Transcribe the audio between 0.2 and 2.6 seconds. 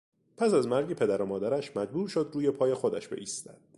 پس از مرگ پدر و مادرش مجبور شد روی